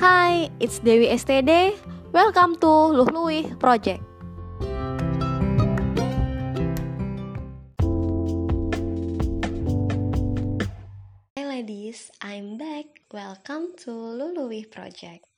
Hai, 0.00 0.48
it's 0.56 0.80
Dewi 0.80 1.12
STD. 1.12 1.76
Welcome 2.16 2.56
to 2.64 2.72
Luh 2.96 3.04
Project. 3.60 4.00
Hey 11.36 11.44
ladies, 11.44 12.08
I'm 12.24 12.56
back. 12.56 13.04
Welcome 13.12 13.76
to 13.84 13.92
Luluwi 13.92 14.64
Project. 14.72 15.28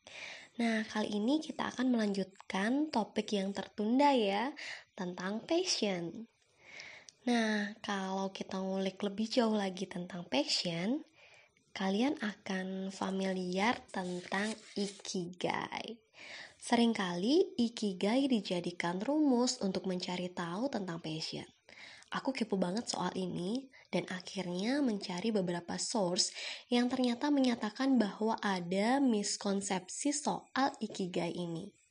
Nah, 0.63 0.87
kali 0.87 1.11
ini 1.11 1.43
kita 1.43 1.75
akan 1.75 1.99
melanjutkan 1.99 2.87
topik 2.95 3.35
yang 3.35 3.51
tertunda 3.51 4.15
ya, 4.15 4.55
tentang 4.95 5.43
passion. 5.43 6.31
Nah, 7.27 7.75
kalau 7.83 8.31
kita 8.31 8.63
ngulik 8.63 9.03
lebih 9.03 9.27
jauh 9.27 9.59
lagi 9.59 9.91
tentang 9.91 10.23
passion, 10.31 11.03
kalian 11.73 12.21
akan 12.21 12.93
familiar 12.93 13.81
tentang 13.89 14.53
ikigai. 14.77 15.97
Seringkali 16.63 17.59
ikigai 17.59 18.31
dijadikan 18.31 19.03
rumus 19.03 19.59
untuk 19.65 19.89
mencari 19.91 20.31
tahu 20.31 20.71
tentang 20.71 21.03
passion. 21.03 21.49
Aku 22.13 22.31
kepo 22.31 22.61
banget 22.61 22.87
soal 22.93 23.11
ini 23.17 23.73
dan 23.89 24.05
akhirnya 24.13 24.85
mencari 24.85 25.33
beberapa 25.33 25.81
source 25.81 26.31
yang 26.69 26.93
ternyata 26.93 27.33
menyatakan 27.33 27.97
bahwa 27.97 28.37
ada 28.45 29.01
miskonsepsi 29.01 30.13
soal 30.13 30.77
ikigai 30.79 31.33
ini. 31.33 31.82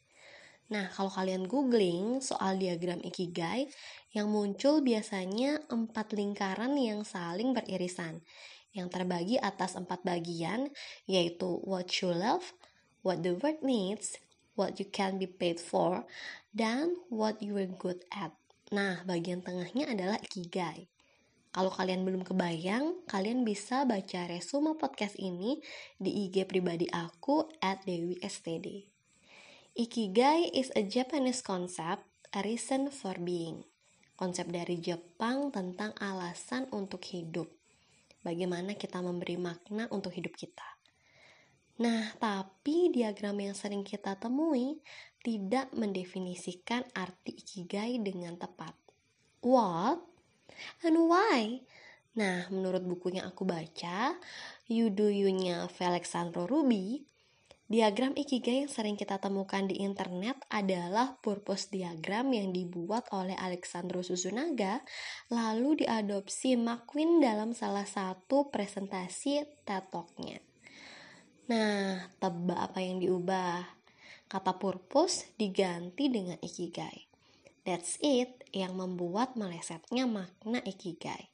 Nah, 0.71 0.87
kalau 0.87 1.11
kalian 1.11 1.51
googling 1.51 2.23
soal 2.23 2.55
diagram 2.55 3.03
ikigai, 3.03 3.67
yang 4.15 4.31
muncul 4.31 4.79
biasanya 4.79 5.59
empat 5.67 6.15
lingkaran 6.15 6.79
yang 6.79 7.03
saling 7.03 7.51
beririsan, 7.51 8.23
yang 8.71 8.87
terbagi 8.87 9.35
atas 9.35 9.75
empat 9.75 9.99
bagian, 10.07 10.71
yaitu 11.11 11.59
what 11.67 11.91
you 11.99 12.15
love, 12.15 12.55
what 13.03 13.19
the 13.19 13.35
world 13.35 13.59
needs, 13.59 14.15
what 14.55 14.79
you 14.79 14.87
can 14.87 15.19
be 15.19 15.27
paid 15.27 15.59
for, 15.59 16.07
dan 16.55 16.95
what 17.11 17.43
you 17.43 17.59
are 17.59 17.67
good 17.67 17.99
at. 18.07 18.31
Nah, 18.71 19.03
bagian 19.03 19.43
tengahnya 19.43 19.91
adalah 19.91 20.23
ikigai. 20.23 20.87
Kalau 21.51 21.67
kalian 21.67 22.07
belum 22.07 22.23
kebayang, 22.23 23.03
kalian 23.11 23.43
bisa 23.43 23.83
baca 23.83 24.23
resume 24.23 24.79
podcast 24.79 25.19
ini 25.19 25.59
di 25.99 26.31
IG 26.31 26.47
pribadi 26.47 26.87
aku 26.87 27.43
at 27.59 27.83
Dewi 27.83 28.23
STD. 28.23 29.00
Ikigai 29.71 30.51
is 30.51 30.67
a 30.75 30.83
Japanese 30.83 31.39
concept, 31.39 32.03
a 32.35 32.43
reason 32.43 32.91
for 32.91 33.15
being. 33.15 33.63
Konsep 34.19 34.51
dari 34.51 34.75
Jepang 34.83 35.47
tentang 35.47 35.95
alasan 35.95 36.67
untuk 36.75 36.99
hidup 37.07 37.47
bagaimana 38.19 38.75
kita 38.75 38.99
memberi 38.99 39.39
makna 39.39 39.87
untuk 39.87 40.11
hidup 40.11 40.35
kita. 40.35 40.67
Nah, 41.79 42.11
tapi 42.19 42.91
diagram 42.91 43.39
yang 43.39 43.55
sering 43.55 43.87
kita 43.87 44.19
temui 44.19 44.75
tidak 45.23 45.71
mendefinisikan 45.71 46.83
arti 46.91 47.39
ikigai 47.39 47.95
dengan 48.03 48.35
tepat. 48.35 48.75
What? 49.39 50.03
And 50.83 50.99
why? 51.07 51.63
Nah, 52.19 52.51
menurut 52.51 52.83
buku 52.83 53.15
yang 53.15 53.31
aku 53.31 53.47
baca, 53.47 54.19
You-nya 54.67 55.71
Felixandro 55.71 56.43
Ruby, 56.43 57.07
Diagram 57.71 58.11
Ikigai 58.19 58.67
yang 58.67 58.71
sering 58.71 58.99
kita 58.99 59.15
temukan 59.15 59.63
di 59.63 59.79
internet 59.79 60.35
adalah 60.51 61.15
purpose 61.23 61.71
diagram 61.71 62.27
yang 62.35 62.51
dibuat 62.51 63.07
oleh 63.15 63.31
Alexandro 63.39 64.03
Susunaga 64.03 64.83
lalu 65.31 65.87
diadopsi 65.87 66.59
McQueen 66.59 67.23
dalam 67.23 67.55
salah 67.55 67.87
satu 67.87 68.51
presentasi 68.51 69.63
TED. 69.63 69.87
Nah, 71.47 72.11
tebak 72.19 72.59
apa 72.59 72.83
yang 72.83 72.99
diubah? 72.99 73.63
Kata 74.27 74.51
purpose 74.59 75.31
diganti 75.39 76.11
dengan 76.11 76.43
Ikigai. 76.43 77.07
That's 77.63 77.95
it 78.03 78.51
yang 78.51 78.75
membuat 78.75 79.39
melesetnya 79.39 80.11
makna 80.11 80.59
Ikigai. 80.67 81.31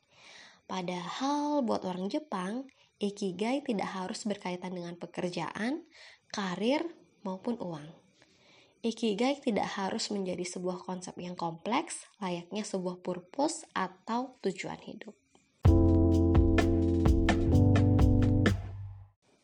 Padahal 0.69 1.65
buat 1.65 1.81
orang 1.81 2.13
Jepang, 2.13 2.69
Ikigai 2.97 3.61
tidak 3.61 3.93
harus 3.93 4.25
berkaitan 4.25 4.73
dengan 4.73 4.97
pekerjaan, 4.97 5.85
karir, 6.29 6.85
maupun 7.25 7.59
uang. 7.59 7.87
Ikigai 8.85 9.41
tidak 9.41 9.73
harus 9.75 10.13
menjadi 10.13 10.45
sebuah 10.45 10.85
konsep 10.85 11.17
yang 11.17 11.33
kompleks, 11.33 12.05
layaknya 12.21 12.61
sebuah 12.61 13.01
purpose 13.01 13.65
atau 13.73 14.37
tujuan 14.45 14.79
hidup. 14.85 15.17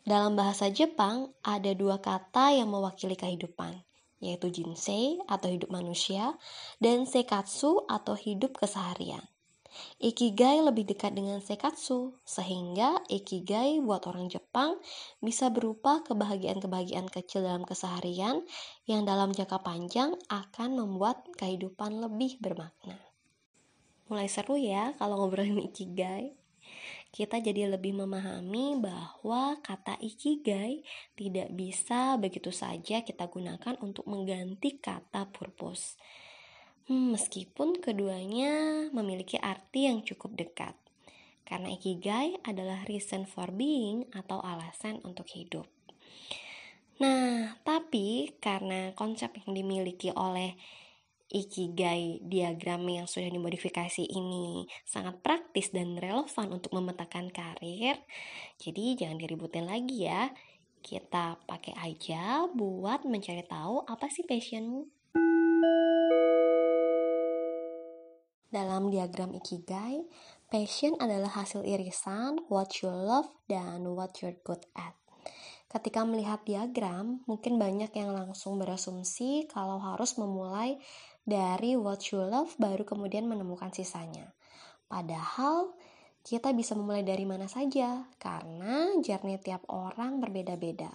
Dalam 0.06 0.38
bahasa 0.38 0.70
Jepang, 0.70 1.34
ada 1.42 1.74
dua 1.74 1.98
kata 1.98 2.54
yang 2.54 2.70
mewakili 2.70 3.18
kehidupan, 3.18 3.82
yaitu 4.22 4.54
jinsei 4.54 5.18
atau 5.26 5.50
hidup 5.50 5.74
manusia 5.74 6.38
dan 6.78 7.10
sekatsu 7.10 7.90
atau 7.90 8.14
hidup 8.14 8.54
keseharian. 8.54 9.33
Ikigai 9.98 10.62
lebih 10.62 10.86
dekat 10.86 11.16
dengan 11.16 11.40
sekatsu, 11.40 12.18
sehingga 12.22 13.02
ikigai 13.10 13.80
buat 13.82 14.06
orang 14.06 14.30
Jepang 14.30 14.78
bisa 15.24 15.50
berupa 15.50 16.04
kebahagiaan-kebahagiaan 16.06 17.10
kecil 17.10 17.46
dalam 17.46 17.66
keseharian 17.66 18.44
yang 18.86 19.08
dalam 19.08 19.34
jangka 19.34 19.64
panjang 19.64 20.14
akan 20.30 20.70
membuat 20.78 21.26
kehidupan 21.40 22.04
lebih 22.04 22.38
bermakna. 22.44 23.00
Mulai 24.12 24.28
seru 24.28 24.60
ya 24.60 24.94
kalau 25.00 25.24
ngobrolin 25.24 25.64
ikigai. 25.64 26.36
Kita 27.14 27.38
jadi 27.38 27.70
lebih 27.70 27.94
memahami 27.94 28.82
bahwa 28.82 29.62
kata 29.62 30.02
ikigai 30.02 30.82
tidak 31.14 31.54
bisa 31.54 32.18
begitu 32.18 32.50
saja 32.50 33.06
kita 33.06 33.30
gunakan 33.30 33.78
untuk 33.86 34.10
mengganti 34.10 34.82
kata 34.82 35.30
purpose 35.30 35.94
Hmm, 36.84 37.16
meskipun 37.16 37.80
keduanya 37.80 38.86
memiliki 38.92 39.40
arti 39.40 39.88
yang 39.88 40.04
cukup 40.04 40.36
dekat. 40.36 40.76
Karena 41.48 41.72
ikigai 41.72 42.44
adalah 42.44 42.84
reason 42.92 43.24
for 43.24 43.52
being 43.56 44.04
atau 44.12 44.44
alasan 44.44 45.00
untuk 45.08 45.28
hidup. 45.32 45.68
Nah, 47.00 47.56
tapi 47.64 48.36
karena 48.40 48.92
konsep 48.96 49.32
yang 49.44 49.56
dimiliki 49.56 50.12
oleh 50.12 50.56
ikigai 51.34 52.22
diagram 52.22 52.86
yang 52.86 53.08
sudah 53.10 53.32
dimodifikasi 53.32 54.06
ini 54.06 54.70
sangat 54.86 55.18
praktis 55.26 55.74
dan 55.74 55.98
relevan 55.98 56.54
untuk 56.54 56.70
memetakan 56.78 57.34
karir, 57.34 57.98
jadi 58.62 58.94
jangan 59.00 59.18
diributin 59.18 59.66
lagi 59.66 60.06
ya. 60.06 60.30
Kita 60.84 61.40
pakai 61.48 61.80
aja 61.80 62.44
buat 62.52 63.08
mencari 63.08 63.48
tahu 63.48 63.88
apa 63.88 64.12
sih 64.12 64.28
passionmu. 64.28 65.04
Dalam 68.54 68.94
diagram 68.94 69.34
Ikigai, 69.34 70.06
passion 70.46 70.94
adalah 71.02 71.42
hasil 71.42 71.66
irisan 71.66 72.38
what 72.54 72.86
you 72.86 72.94
love 72.94 73.26
dan 73.50 73.82
what 73.98 74.22
you're 74.22 74.38
good 74.46 74.62
at. 74.78 74.94
Ketika 75.74 76.06
melihat 76.06 76.46
diagram, 76.46 77.26
mungkin 77.26 77.58
banyak 77.58 77.90
yang 77.98 78.14
langsung 78.14 78.62
berasumsi 78.62 79.50
kalau 79.50 79.82
harus 79.82 80.22
memulai 80.22 80.78
dari 81.26 81.74
what 81.74 82.06
you 82.14 82.22
love 82.22 82.54
baru 82.62 82.86
kemudian 82.86 83.26
menemukan 83.26 83.74
sisanya. 83.74 84.38
Padahal 84.86 85.74
kita 86.22 86.54
bisa 86.54 86.78
memulai 86.78 87.02
dari 87.02 87.26
mana 87.26 87.50
saja 87.50 88.06
karena 88.22 88.94
journey 89.02 89.42
tiap 89.42 89.66
orang 89.66 90.22
berbeda-beda. 90.22 90.94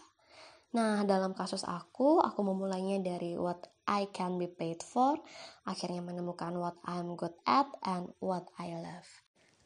Nah, 0.68 1.00
dalam 1.08 1.32
kasus 1.32 1.64
aku, 1.64 2.20
aku 2.20 2.40
memulainya 2.44 3.00
dari 3.00 3.32
what 3.40 3.72
I 3.88 4.12
can 4.12 4.36
be 4.36 4.52
paid 4.52 4.84
for, 4.84 5.16
akhirnya 5.64 6.04
menemukan 6.04 6.52
what 6.60 6.76
I'm 6.84 7.16
good 7.16 7.32
at 7.48 7.72
and 7.80 8.12
what 8.20 8.52
I 8.60 8.76
love. 8.76 9.08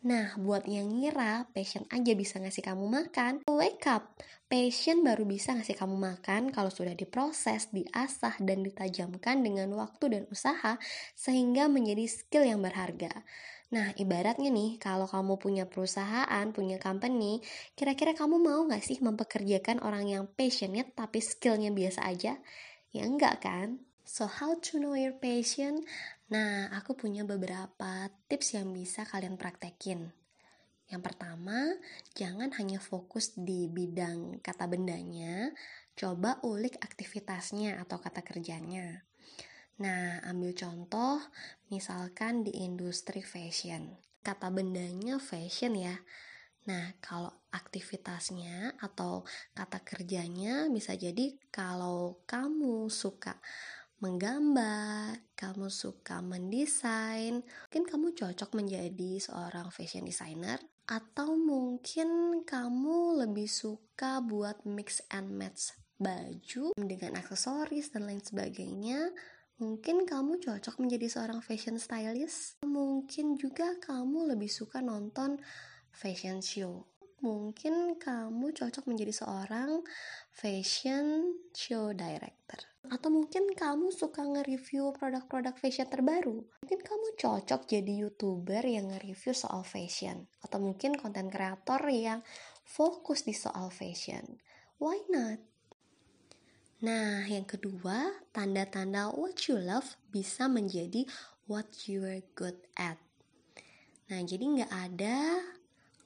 Nah, 0.02 0.34
buat 0.34 0.66
yang 0.66 0.98
ngira 0.98 1.46
passion 1.54 1.86
aja 1.86 2.14
bisa 2.18 2.42
ngasih 2.42 2.66
kamu 2.66 2.90
makan, 2.90 3.46
wake 3.46 3.86
up. 3.86 4.18
Passion 4.50 5.06
baru 5.06 5.22
bisa 5.22 5.54
ngasih 5.54 5.78
kamu 5.78 5.94
makan 5.94 6.50
kalau 6.50 6.74
sudah 6.74 6.94
diproses, 6.98 7.70
diasah, 7.70 8.34
dan 8.42 8.66
ditajamkan 8.66 9.46
dengan 9.46 9.70
waktu 9.78 10.04
dan 10.10 10.22
usaha 10.26 10.74
sehingga 11.14 11.70
menjadi 11.70 12.06
skill 12.10 12.46
yang 12.46 12.58
berharga. 12.58 13.22
Nah, 13.72 13.88
ibaratnya 13.96 14.52
nih, 14.52 14.76
kalau 14.76 15.08
kamu 15.08 15.40
punya 15.40 15.64
perusahaan, 15.64 16.44
punya 16.52 16.76
company, 16.76 17.40
kira-kira 17.72 18.12
kamu 18.12 18.36
mau 18.36 18.68
gak 18.68 18.84
sih 18.84 19.00
mempekerjakan 19.00 19.80
orang 19.80 20.12
yang 20.12 20.24
passionate 20.28 20.92
tapi 20.92 21.24
skillnya 21.24 21.72
biasa 21.72 22.04
aja? 22.04 22.36
Ya 22.92 23.02
enggak 23.08 23.40
kan? 23.40 23.80
So, 24.04 24.28
how 24.28 24.60
to 24.60 24.76
know 24.76 24.92
your 24.92 25.16
passion? 25.16 25.88
Nah, 26.28 26.68
aku 26.76 26.92
punya 26.92 27.24
beberapa 27.24 28.12
tips 28.28 28.60
yang 28.60 28.76
bisa 28.76 29.08
kalian 29.08 29.40
praktekin. 29.40 30.12
Yang 30.92 31.02
pertama, 31.08 31.72
jangan 32.12 32.52
hanya 32.60 32.76
fokus 32.76 33.32
di 33.32 33.72
bidang 33.72 34.44
kata 34.44 34.68
bendanya, 34.68 35.48
coba 35.96 36.44
ulik 36.44 36.76
aktivitasnya 36.76 37.80
atau 37.80 37.96
kata 37.96 38.20
kerjanya. 38.20 39.00
Nah, 39.80 40.20
ambil 40.28 40.52
contoh 40.52 41.22
misalkan 41.72 42.44
di 42.44 42.52
industri 42.60 43.24
fashion. 43.24 43.96
Kata 44.20 44.52
bendanya 44.52 45.16
fashion 45.16 45.72
ya. 45.78 45.96
Nah, 46.68 46.94
kalau 47.02 47.32
aktivitasnya 47.50 48.78
atau 48.78 49.26
kata 49.56 49.82
kerjanya 49.82 50.70
bisa 50.70 50.94
jadi 50.94 51.34
kalau 51.50 52.22
kamu 52.28 52.86
suka 52.86 53.40
menggambar, 54.02 55.18
kamu 55.38 55.70
suka 55.70 56.18
mendesain, 56.22 57.42
mungkin 57.42 57.84
kamu 57.86 58.06
cocok 58.18 58.50
menjadi 58.58 59.18
seorang 59.22 59.70
fashion 59.70 60.02
designer 60.02 60.58
atau 60.90 61.38
mungkin 61.38 62.42
kamu 62.42 63.22
lebih 63.26 63.46
suka 63.46 64.18
buat 64.18 64.66
mix 64.66 65.02
and 65.14 65.30
match 65.30 65.74
baju 66.02 66.74
dengan 66.74 67.14
aksesoris 67.22 67.94
dan 67.94 68.10
lain 68.10 68.18
sebagainya. 68.18 69.14
Mungkin 69.62 70.10
kamu 70.10 70.42
cocok 70.42 70.82
menjadi 70.82 71.06
seorang 71.06 71.38
fashion 71.38 71.78
stylist. 71.78 72.58
Mungkin 72.66 73.38
juga 73.38 73.78
kamu 73.78 74.34
lebih 74.34 74.50
suka 74.50 74.82
nonton 74.82 75.38
fashion 75.94 76.42
show. 76.42 76.90
Mungkin 77.22 77.94
kamu 77.94 78.50
cocok 78.58 78.90
menjadi 78.90 79.22
seorang 79.22 79.86
fashion 80.34 81.38
show 81.54 81.94
director. 81.94 82.58
Atau 82.90 83.14
mungkin 83.14 83.54
kamu 83.54 83.94
suka 83.94 84.26
nge-review 84.26 84.90
produk-produk 84.98 85.54
fashion 85.54 85.86
terbaru. 85.86 86.42
Mungkin 86.66 86.82
kamu 86.82 87.06
cocok 87.14 87.62
jadi 87.70 88.02
youtuber 88.02 88.66
yang 88.66 88.90
nge-review 88.90 89.30
soal 89.30 89.62
fashion. 89.62 90.26
Atau 90.42 90.58
mungkin 90.58 90.98
konten 90.98 91.30
kreator 91.30 91.86
yang 91.86 92.26
fokus 92.66 93.22
di 93.22 93.30
soal 93.30 93.70
fashion. 93.70 94.42
Why 94.82 94.98
not? 95.06 95.51
Nah, 96.82 97.22
yang 97.30 97.46
kedua, 97.46 98.10
tanda-tanda 98.34 99.14
what 99.14 99.38
you 99.46 99.54
love 99.54 99.94
bisa 100.10 100.50
menjadi 100.50 101.06
what 101.46 101.86
you 101.86 102.02
are 102.02 102.26
good 102.34 102.58
at. 102.74 102.98
Nah, 104.10 104.18
jadi 104.26 104.42
nggak 104.42 104.72
ada 104.90 105.46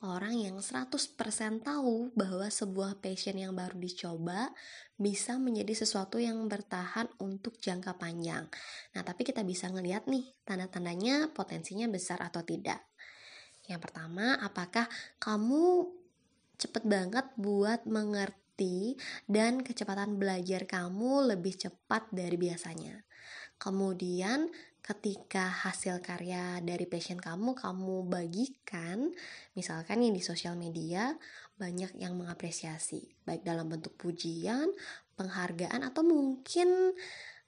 orang 0.05 0.37
yang 0.37 0.61
100% 0.61 1.17
tahu 1.65 2.13
bahwa 2.13 2.45
sebuah 2.53 3.01
passion 3.01 3.41
yang 3.41 3.57
baru 3.57 3.81
dicoba 3.81 4.53
bisa 5.01 5.41
menjadi 5.41 5.73
sesuatu 5.73 6.21
yang 6.21 6.45
bertahan 6.45 7.09
untuk 7.25 7.57
jangka 7.57 7.97
panjang. 7.97 8.45
Nah, 8.93 9.01
tapi 9.01 9.25
kita 9.25 9.41
bisa 9.49 9.73
ngelihat 9.73 10.05
nih 10.05 10.29
tanda-tandanya 10.45 11.33
potensinya 11.33 11.89
besar 11.89 12.21
atau 12.21 12.45
tidak. 12.45 12.85
Yang 13.65 13.81
pertama, 13.81 14.37
apakah 14.45 14.93
kamu 15.17 15.89
cepet 16.61 16.85
banget 16.85 17.25
buat 17.41 17.89
mengerti 17.89 18.46
dan 19.29 19.61
kecepatan 19.61 20.17
belajar 20.17 20.65
kamu 20.65 21.37
lebih 21.37 21.55
cepat 21.61 22.09
dari 22.09 22.41
biasanya. 22.41 23.05
Kemudian 23.61 24.49
ketika 24.87 25.51
hasil 25.67 25.99
karya 25.99 26.63
dari 26.63 26.87
passion 26.87 27.19
kamu 27.19 27.59
kamu 27.59 28.07
bagikan 28.07 29.11
misalkan 29.59 29.99
nih 29.99 30.15
di 30.15 30.23
sosial 30.23 30.55
media 30.55 31.11
banyak 31.59 31.99
yang 31.99 32.15
mengapresiasi 32.15 33.27
baik 33.27 33.43
dalam 33.43 33.67
bentuk 33.67 33.99
pujian 33.99 34.71
penghargaan 35.19 35.83
atau 35.83 36.07
mungkin 36.07 36.95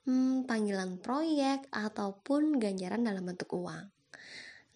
hmm, 0.02 0.50
panggilan 0.50 0.98
proyek 0.98 1.70
ataupun 1.70 2.58
ganjaran 2.58 3.06
dalam 3.06 3.22
bentuk 3.22 3.54
uang 3.54 3.86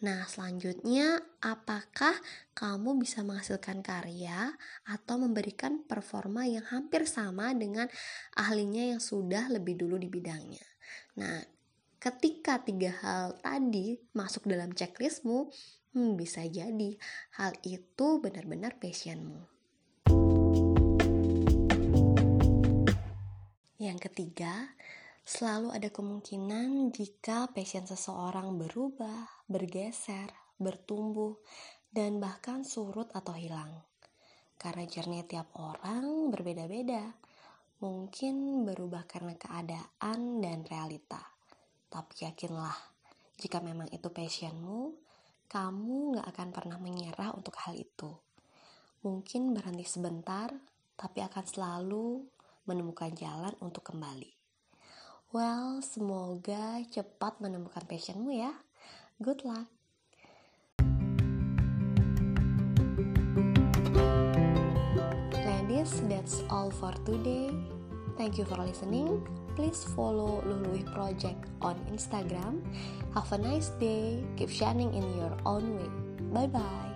Nah, 0.03 0.27
selanjutnya, 0.27 1.23
apakah 1.39 2.11
kamu 2.59 2.99
bisa 2.99 3.23
menghasilkan 3.23 3.87
karya 3.87 4.51
atau 4.83 5.15
memberikan 5.15 5.87
performa 5.87 6.43
yang 6.43 6.67
hampir 6.75 7.07
sama 7.07 7.55
dengan 7.55 7.87
ahlinya 8.35 8.91
yang 8.91 8.99
sudah 8.99 9.47
lebih 9.47 9.79
dulu 9.79 9.95
di 10.03 10.11
bidangnya? 10.11 10.67
Nah, 11.23 11.39
ketika 12.03 12.59
tiga 12.67 12.99
hal 12.99 13.39
tadi 13.39 13.95
masuk 14.11 14.51
dalam 14.51 14.75
checklistmu, 14.75 15.47
hmm, 15.95 16.19
bisa 16.19 16.43
jadi 16.51 16.99
hal 17.39 17.55
itu 17.63 18.19
benar-benar 18.19 18.83
passionmu. 18.83 19.47
Yang 23.79 23.99
ketiga, 24.11 24.75
selalu 25.23 25.71
ada 25.71 25.91
kemungkinan 25.95 26.91
jika 26.91 27.47
passion 27.55 27.87
seseorang 27.87 28.59
berubah, 28.59 29.42
bergeser, 29.53 30.33
bertumbuh, 30.57 31.37
dan 31.93 32.17
bahkan 32.19 32.65
surut 32.65 33.13
atau 33.13 33.37
hilang. 33.37 33.85
Karena 34.57 34.89
jernih 34.89 35.29
tiap 35.29 35.53
orang 35.61 36.33
berbeda-beda, 36.33 37.13
mungkin 37.85 38.65
berubah 38.65 39.05
karena 39.05 39.37
keadaan 39.37 40.41
dan 40.41 40.65
realita. 40.65 41.21
Tapi 41.93 42.25
yakinlah, 42.25 42.79
jika 43.37 43.61
memang 43.61 43.93
itu 43.93 44.09
passionmu, 44.09 44.97
kamu 45.53 46.17
gak 46.17 46.27
akan 46.33 46.49
pernah 46.49 46.79
menyerah 46.81 47.37
untuk 47.37 47.53
hal 47.61 47.77
itu. 47.77 48.09
Mungkin 49.05 49.53
berhenti 49.53 49.85
sebentar, 49.85 50.49
tapi 50.97 51.21
akan 51.21 51.45
selalu 51.45 52.25
menemukan 52.65 53.13
jalan 53.13 53.53
untuk 53.61 53.93
kembali. 53.93 54.31
Well, 55.35 55.83
semoga 55.83 56.81
cepat 56.87 57.43
menemukan 57.43 57.83
passionmu 57.89 58.31
ya. 58.37 58.53
Good 59.23 59.47
luck! 59.47 59.71
Ladies, 65.31 66.03
that's 66.11 66.43
all 66.51 66.75
for 66.75 66.91
today. 67.07 67.55
Thank 68.19 68.35
you 68.35 68.43
for 68.43 68.59
listening. 68.59 69.23
Please 69.55 69.87
follow 69.95 70.43
Lului 70.43 70.83
Project 70.91 71.47
on 71.63 71.79
Instagram. 71.95 72.67
Have 73.15 73.31
a 73.31 73.39
nice 73.39 73.71
day. 73.79 74.27
Keep 74.35 74.51
shining 74.51 74.91
in 74.91 75.07
your 75.15 75.39
own 75.47 75.79
way. 75.79 75.91
Bye 76.35 76.51
bye. 76.51 76.92